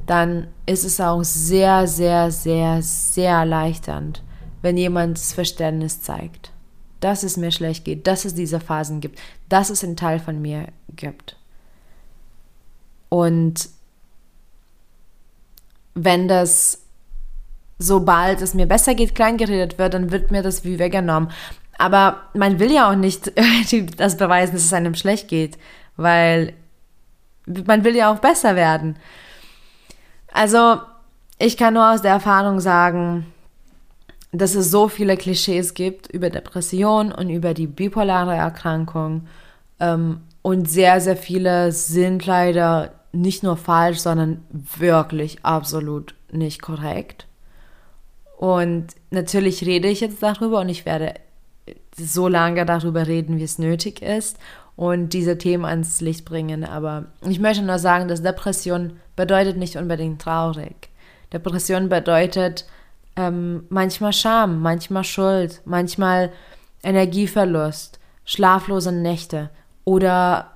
dann 0.07 0.49
ist 0.67 0.85
es 0.85 1.01
auch 1.01 1.23
sehr, 1.23 1.87
sehr, 1.87 2.31
sehr, 2.31 2.83
sehr 2.83 3.33
erleichternd, 3.33 4.23
wenn 4.61 4.77
jemand 4.77 5.17
das 5.17 5.33
Verständnis 5.33 6.03
zeigt, 6.03 6.53
dass 7.01 7.23
es 7.23 7.37
mir 7.37 7.51
schlecht 7.51 7.85
geht, 7.85 8.07
dass 8.07 8.25
es 8.25 8.35
diese 8.35 8.61
Phasen 8.61 9.01
gibt, 9.01 9.19
dass 9.49 9.71
es 9.71 9.83
einen 9.83 9.97
Teil 9.97 10.19
von 10.19 10.43
mir 10.43 10.69
gibt. 10.95 11.37
Und 13.09 13.69
wenn 15.95 16.29
das, 16.29 16.83
sobald 17.79 18.43
es 18.43 18.55
mir 18.55 18.67
besser 18.67 18.95
geht, 18.95 19.15
kleingeredet 19.15 19.79
wird, 19.79 19.95
dann 19.95 20.11
wird 20.11 20.31
mir 20.31 20.43
das 20.43 20.65
wie 20.65 20.79
weggenommen. 20.79 21.31
Aber 21.79 22.23
man 22.35 22.59
will 22.59 22.73
ja 22.73 22.91
auch 22.91 22.97
nicht 22.97 23.33
das 23.97 24.17
beweisen, 24.17 24.55
dass 24.55 24.65
es 24.65 24.73
einem 24.73 24.95
schlecht 24.95 25.29
geht, 25.29 25.59
weil 25.97 26.55
man 27.47 27.85
will 27.85 27.97
ja 27.97 28.13
auch 28.13 28.19
besser 28.19 28.57
werden. 28.57 28.97
Also, 30.33 30.81
ich 31.39 31.57
kann 31.57 31.75
nur 31.75 31.93
aus 31.93 32.03
der 32.03 32.13
Erfahrung 32.13 32.61
sagen, 32.61 33.27
dass 34.33 34.55
es 34.55 34.71
so 34.71 34.89
viele 34.89 35.17
Klischees 35.17 35.75
gibt 35.75 36.09
über 36.09 36.31
Depression 36.31 37.13
und 37.13 37.31
über 37.31 37.55
die 37.55 37.67
bipolare 37.67 38.35
Erkrankung. 38.35 39.29
Ähm, 39.79 40.23
und 40.43 40.69
sehr, 40.69 41.01
sehr 41.01 41.17
viele 41.17 41.73
sind 41.73 42.27
leider 42.27 42.93
nicht 43.13 43.43
nur 43.43 43.57
falsch, 43.57 43.99
sondern 43.99 44.45
wirklich 44.51 45.45
absolut 45.45 46.15
nicht 46.33 46.61
korrekt. 46.61 47.27
Und 48.37 48.89
natürlich 49.11 49.65
rede 49.65 49.89
ich 49.89 50.01
jetzt 50.01 50.23
darüber 50.23 50.61
und 50.61 50.69
ich 50.69 50.85
werde 50.85 51.15
so 51.97 52.29
lange 52.29 52.65
darüber 52.67 53.07
reden, 53.07 53.39
wie 53.39 53.45
es 53.45 53.59
nötig 53.59 54.03
ist 54.03 54.39
und 54.77 55.13
diese 55.13 55.39
Themen 55.39 55.65
ans 55.65 56.01
Licht 56.01 56.25
bringen. 56.25 56.65
Aber 56.65 57.07
ich 57.29 57.39
möchte 57.39 57.63
nur 57.63 57.79
sagen, 57.79 58.09
dass 58.09 58.23
Depression 58.23 58.99
bedeutet 59.17 59.57
nicht 59.57 59.77
unbedingt 59.77 60.21
traurig. 60.21 60.91
Depression 61.33 61.89
bedeutet 61.89 62.67
ähm, 63.17 63.65
manchmal 63.69 64.13
Scham, 64.13 64.61
manchmal 64.61 65.05
Schuld, 65.05 65.61
manchmal 65.65 66.33
Energieverlust, 66.83 67.99
schlaflose 68.25 68.93
Nächte 68.93 69.51
oder 69.85 70.53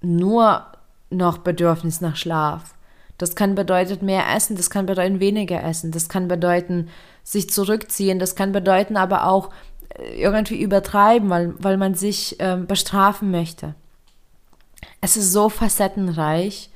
nur 0.00 0.64
noch 1.10 1.38
Bedürfnis 1.38 2.00
nach 2.00 2.16
Schlaf. 2.16 2.74
Das 3.18 3.34
kann 3.34 3.54
bedeuten 3.54 4.04
mehr 4.06 4.24
Essen, 4.34 4.56
das 4.56 4.70
kann 4.70 4.86
bedeuten 4.86 5.20
weniger 5.20 5.62
Essen, 5.62 5.90
das 5.90 6.08
kann 6.08 6.26
bedeuten 6.26 6.88
sich 7.22 7.50
zurückziehen, 7.50 8.18
das 8.18 8.34
kann 8.34 8.52
bedeuten 8.52 8.96
aber 8.96 9.26
auch 9.26 9.50
irgendwie 9.98 10.60
übertreiben, 10.60 11.28
weil, 11.30 11.54
weil 11.58 11.76
man 11.76 11.94
sich 11.94 12.36
ähm, 12.38 12.66
bestrafen 12.66 13.30
möchte. 13.30 13.74
Es 15.00 15.16
ist 15.16 15.32
so 15.32 15.48
facettenreich 15.48 16.70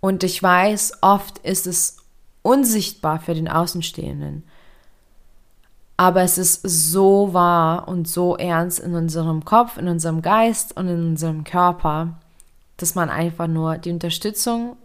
und 0.00 0.24
ich 0.24 0.42
weiß, 0.42 0.98
oft 1.02 1.38
ist 1.38 1.66
es 1.66 1.98
unsichtbar 2.42 3.20
für 3.20 3.34
den 3.34 3.48
Außenstehenden. 3.48 4.44
Aber 5.96 6.22
es 6.22 6.38
ist 6.38 6.62
so 6.62 7.32
wahr 7.32 7.88
und 7.88 8.08
so 8.08 8.36
ernst 8.36 8.80
in 8.80 8.94
unserem 8.94 9.44
Kopf, 9.44 9.78
in 9.78 9.88
unserem 9.88 10.22
Geist 10.22 10.76
und 10.76 10.88
in 10.88 11.06
unserem 11.08 11.44
Körper, 11.44 12.18
dass 12.76 12.94
man 12.94 13.10
einfach 13.10 13.46
nur 13.46 13.78
die 13.78 13.92
Unterstützung 13.92 14.76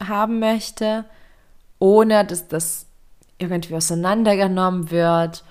haben 0.00 0.38
möchte, 0.38 1.04
ohne 1.80 2.24
dass 2.24 2.46
das 2.48 2.86
irgendwie 3.38 3.74
auseinandergenommen 3.74 4.90
wird, 4.90 5.44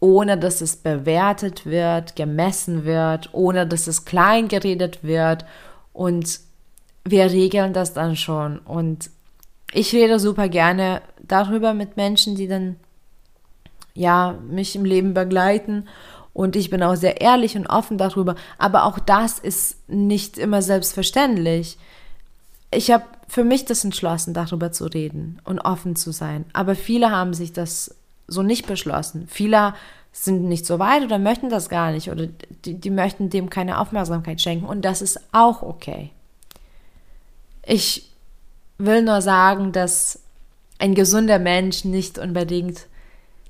ohne 0.00 0.38
dass 0.38 0.60
es 0.60 0.76
bewertet 0.76 1.66
wird, 1.66 2.16
gemessen 2.16 2.84
wird, 2.84 3.30
ohne 3.32 3.66
dass 3.66 3.86
es 3.86 4.04
klein 4.04 4.48
geredet 4.48 5.02
wird. 5.02 5.44
Und 5.92 6.40
wir 7.04 7.30
regeln 7.30 7.72
das 7.72 7.94
dann 7.94 8.16
schon. 8.16 8.58
Und 8.60 9.10
ich 9.72 9.92
rede 9.92 10.18
super 10.20 10.48
gerne 10.48 11.02
darüber 11.20 11.74
mit 11.74 11.96
Menschen, 11.96 12.36
die 12.36 12.48
dann 12.48 12.76
ja, 13.94 14.38
mich 14.48 14.76
im 14.76 14.84
Leben 14.84 15.12
begleiten. 15.14 15.88
Und 16.32 16.54
ich 16.54 16.70
bin 16.70 16.82
auch 16.84 16.94
sehr 16.94 17.20
ehrlich 17.20 17.56
und 17.56 17.66
offen 17.66 17.98
darüber. 17.98 18.36
Aber 18.58 18.84
auch 18.84 19.00
das 19.00 19.40
ist 19.40 19.88
nicht 19.88 20.38
immer 20.38 20.62
selbstverständlich. 20.62 21.78
Ich 22.70 22.92
habe 22.92 23.04
für 23.26 23.42
mich 23.44 23.64
das 23.64 23.84
entschlossen, 23.84 24.34
darüber 24.34 24.70
zu 24.70 24.86
reden 24.86 25.40
und 25.44 25.58
offen 25.58 25.96
zu 25.96 26.12
sein. 26.12 26.44
Aber 26.52 26.76
viele 26.76 27.10
haben 27.10 27.34
sich 27.34 27.52
das 27.52 27.94
so 28.28 28.42
nicht 28.42 28.66
beschlossen. 28.66 29.26
Viele 29.28 29.74
sind 30.12 30.44
nicht 30.44 30.66
so 30.66 30.78
weit 30.78 31.02
oder 31.02 31.18
möchten 31.18 31.50
das 31.50 31.68
gar 31.68 31.90
nicht 31.90 32.10
oder 32.10 32.26
die, 32.64 32.74
die 32.74 32.90
möchten 32.90 33.30
dem 33.30 33.50
keine 33.50 33.78
Aufmerksamkeit 33.78 34.40
schenken. 34.40 34.66
Und 34.66 34.82
das 34.82 35.02
ist 35.02 35.20
auch 35.32 35.62
okay. 35.62 36.10
Ich 37.64 38.08
will 38.78 39.02
nur 39.02 39.22
sagen, 39.22 39.72
dass 39.72 40.20
ein 40.78 40.94
gesunder 40.94 41.38
Mensch 41.38 41.84
nicht 41.84 42.18
unbedingt 42.18 42.86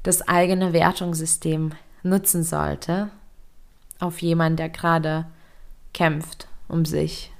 das 0.03 0.27
eigene 0.27 0.73
Wertungssystem 0.73 1.73
nutzen 2.03 2.43
sollte 2.43 3.11
auf 4.01 4.23
jemanden, 4.23 4.57
der 4.57 4.69
gerade 4.69 5.27
kämpft 5.93 6.49
um 6.69 6.85
sich. 6.85 7.33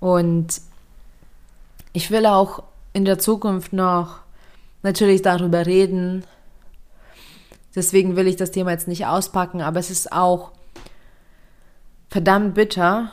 Und 0.00 0.60
ich 1.92 2.10
will 2.10 2.26
auch 2.26 2.62
in 2.92 3.04
der 3.04 3.18
Zukunft 3.18 3.72
noch 3.72 4.20
natürlich 4.82 5.22
darüber 5.22 5.66
reden. 5.66 6.24
Deswegen 7.74 8.16
will 8.16 8.26
ich 8.26 8.36
das 8.36 8.50
Thema 8.50 8.72
jetzt 8.72 8.88
nicht 8.88 9.06
auspacken, 9.06 9.62
aber 9.62 9.78
es 9.78 9.90
ist 9.90 10.12
auch 10.12 10.52
verdammt 12.08 12.54
bitter, 12.54 13.10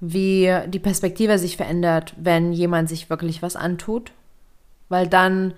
wie 0.00 0.52
die 0.66 0.78
Perspektive 0.78 1.38
sich 1.38 1.56
verändert, 1.56 2.14
wenn 2.16 2.52
jemand 2.52 2.88
sich 2.88 3.10
wirklich 3.10 3.42
was 3.42 3.56
antut, 3.56 4.12
weil 4.88 5.06
dann 5.06 5.54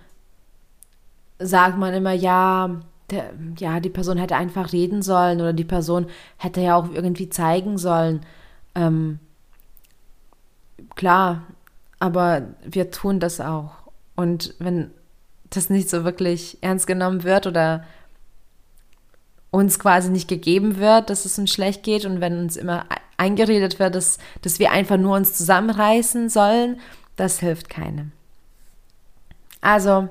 sagt 1.38 1.78
man 1.78 1.94
immer, 1.94 2.12
ja, 2.12 2.80
der, 3.10 3.32
ja, 3.58 3.80
die 3.80 3.90
Person 3.90 4.18
hätte 4.18 4.36
einfach 4.36 4.72
reden 4.72 5.02
sollen 5.02 5.40
oder 5.40 5.52
die 5.52 5.64
Person 5.64 6.06
hätte 6.36 6.60
ja 6.60 6.76
auch 6.76 6.90
irgendwie 6.92 7.28
zeigen 7.28 7.76
sollen. 7.76 8.20
Ähm, 8.74 9.18
klar, 10.94 11.42
aber 11.98 12.42
wir 12.64 12.90
tun 12.90 13.20
das 13.20 13.40
auch. 13.40 13.72
Und 14.16 14.54
wenn 14.58 14.90
das 15.50 15.70
nicht 15.70 15.90
so 15.90 16.04
wirklich 16.04 16.58
ernst 16.60 16.86
genommen 16.86 17.24
wird 17.24 17.46
oder 17.46 17.84
uns 19.50 19.78
quasi 19.78 20.10
nicht 20.10 20.28
gegeben 20.28 20.78
wird, 20.78 21.10
dass 21.10 21.24
es 21.24 21.38
uns 21.38 21.50
schlecht 21.50 21.82
geht 21.82 22.04
und 22.04 22.20
wenn 22.20 22.38
uns 22.38 22.56
immer 22.56 22.86
eingeredet 23.16 23.78
wird, 23.78 23.94
dass, 23.94 24.18
dass 24.42 24.58
wir 24.58 24.70
einfach 24.70 24.96
nur 24.96 25.16
uns 25.16 25.34
zusammenreißen 25.34 26.28
sollen, 26.28 26.80
das 27.16 27.40
hilft 27.40 27.68
keinem. 27.68 28.12
Also, 29.60 30.08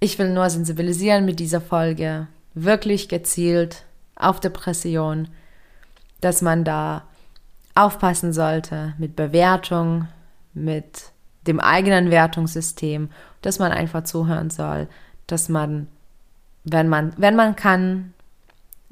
ich 0.00 0.18
will 0.18 0.30
nur 0.30 0.48
sensibilisieren 0.50 1.24
mit 1.24 1.38
dieser 1.38 1.60
Folge, 1.60 2.26
wirklich 2.54 3.08
gezielt 3.08 3.84
auf 4.16 4.40
Depression, 4.40 5.28
dass 6.20 6.42
man 6.42 6.64
da 6.64 7.04
aufpassen 7.74 8.32
sollte 8.32 8.94
mit 8.98 9.14
Bewertung, 9.14 10.08
mit 10.54 11.12
dem 11.46 11.60
eigenen 11.60 12.10
Wertungssystem, 12.10 13.10
dass 13.46 13.58
man 13.58 13.72
einfach 13.72 14.04
zuhören 14.04 14.50
soll, 14.50 14.88
dass 15.26 15.48
man, 15.48 15.86
wenn 16.64 16.88
man, 16.88 17.12
wenn 17.16 17.36
man 17.36 17.56
kann, 17.56 18.12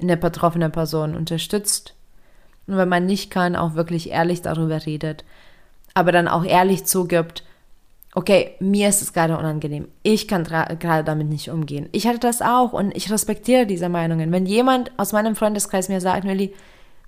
eine 0.01 0.17
betroffene 0.17 0.69
Person 0.69 1.15
unterstützt 1.15 1.93
und 2.67 2.77
wenn 2.77 2.89
man 2.89 3.05
nicht 3.05 3.31
kann, 3.31 3.55
auch 3.55 3.75
wirklich 3.75 4.09
ehrlich 4.09 4.41
darüber 4.41 4.85
redet, 4.85 5.25
aber 5.93 6.11
dann 6.11 6.27
auch 6.27 6.43
ehrlich 6.43 6.85
zugibt, 6.85 7.43
okay, 8.13 8.55
mir 8.59 8.89
ist 8.89 9.01
es 9.01 9.13
gerade 9.13 9.37
unangenehm. 9.37 9.89
Ich 10.03 10.27
kann 10.27 10.43
gerade 10.45 11.03
damit 11.03 11.27
nicht 11.27 11.49
umgehen. 11.49 11.89
Ich 11.91 12.07
hatte 12.07 12.19
das 12.19 12.41
auch 12.41 12.71
und 12.71 12.95
ich 12.95 13.11
respektiere 13.11 13.65
diese 13.65 13.89
Meinungen. 13.89 14.31
Wenn 14.31 14.45
jemand 14.45 14.91
aus 14.97 15.11
meinem 15.11 15.35
Freundeskreis 15.35 15.89
mir 15.89 15.99
sagt, 15.99 16.23
Millie, 16.23 16.53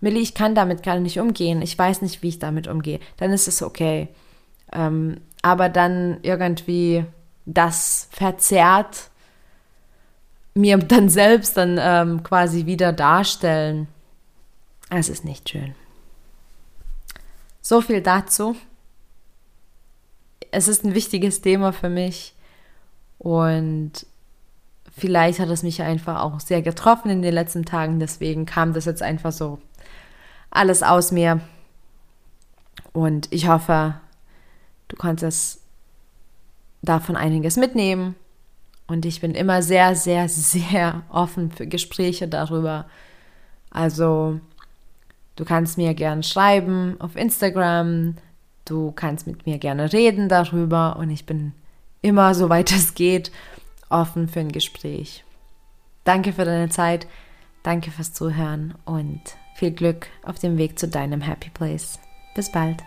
Millie, 0.01 0.21
ich 0.21 0.33
kann 0.33 0.53
damit 0.53 0.83
gerade 0.83 0.99
nicht 0.99 1.19
umgehen, 1.19 1.61
ich 1.61 1.77
weiß 1.77 2.01
nicht, 2.01 2.21
wie 2.23 2.29
ich 2.29 2.39
damit 2.39 2.67
umgehe, 2.67 2.99
dann 3.15 3.31
ist 3.31 3.47
es 3.47 3.63
okay. 3.63 4.09
Ähm, 4.73 5.21
aber 5.41 5.69
dann 5.69 6.17
irgendwie 6.23 7.05
das 7.47 8.09
verzerrt 8.11 9.09
mir 10.53 10.77
dann 10.77 11.07
selbst 11.07 11.55
dann 11.55 11.77
ähm, 11.79 12.23
quasi 12.23 12.65
wieder 12.65 12.91
darstellen, 12.91 13.87
es 14.89 15.09
ist 15.09 15.23
nicht 15.23 15.49
schön. 15.49 15.73
So 17.61 17.81
viel 17.81 18.01
dazu. 18.01 18.55
Es 20.51 20.67
ist 20.67 20.83
ein 20.83 20.93
wichtiges 20.93 21.41
Thema 21.41 21.73
für 21.73 21.89
mich 21.89 22.33
und 23.17 23.91
vielleicht 24.95 25.39
hat 25.39 25.49
es 25.49 25.63
mich 25.63 25.81
einfach 25.81 26.21
auch 26.21 26.39
sehr 26.39 26.61
getroffen 26.61 27.09
in 27.09 27.21
den 27.21 27.33
letzten 27.33 27.65
Tagen, 27.65 27.99
deswegen 27.99 28.45
kam 28.45 28.73
das 28.73 28.85
jetzt 28.85 29.01
einfach 29.01 29.31
so 29.31 29.59
alles 30.49 30.83
aus 30.83 31.11
mir. 31.11 31.41
Und 32.93 33.31
ich 33.31 33.47
hoffe, 33.47 33.99
du 34.87 34.95
konntest 34.95 35.61
davon 36.87 37.15
einiges 37.15 37.57
mitnehmen 37.57 38.15
und 38.87 39.05
ich 39.05 39.21
bin 39.21 39.35
immer 39.35 39.61
sehr, 39.61 39.95
sehr, 39.95 40.29
sehr 40.29 41.03
offen 41.09 41.51
für 41.51 41.67
Gespräche 41.67 42.27
darüber. 42.27 42.85
Also 43.69 44.39
du 45.35 45.45
kannst 45.45 45.77
mir 45.77 45.93
gerne 45.93 46.23
schreiben 46.23 46.95
auf 46.99 47.15
Instagram, 47.15 48.15
Du 48.67 48.91
kannst 48.91 49.27
mit 49.27 49.45
mir 49.45 49.59
gerne 49.59 49.93
reden 49.93 50.27
darüber 50.27 50.97
und 50.97 51.09
ich 51.09 51.25
bin 51.25 51.53
immer, 52.01 52.35
soweit 52.35 52.71
es 52.73 52.93
geht, 52.95 53.31
offen 53.89 54.27
für 54.27 54.41
ein 54.41 54.51
Gespräch. 54.51 55.23
Danke 56.03 56.33
für 56.33 56.43
deine 56.43 56.69
Zeit, 56.69 57.07
danke 57.63 57.91
fürs 57.91 58.13
Zuhören 58.13 58.75
und 58.83 59.21
viel 59.55 59.71
Glück 59.71 60.07
auf 60.21 60.37
dem 60.37 60.57
Weg 60.57 60.77
zu 60.77 60.87
deinem 60.87 61.21
Happy 61.21 61.49
Place. 61.49 61.99
Bis 62.35 62.51
bald. 62.51 62.83